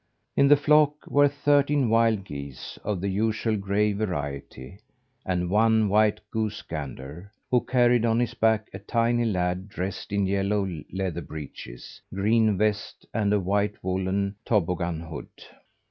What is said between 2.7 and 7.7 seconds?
of the usual gray variety, and one white goosey gander, who